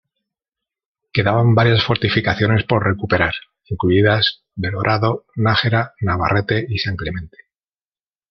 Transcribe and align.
Quedaban 1.13 1.53
varias 1.53 1.83
fortificaciones 1.85 2.63
por 2.63 2.83
recuperar, 2.83 3.35
incluidas 3.65 4.41
Belorado, 4.55 5.27
Nájera, 5.35 5.93
Navarrete 6.01 6.65
y 6.67 6.79
San 6.79 6.95
Clemente. 6.95 7.37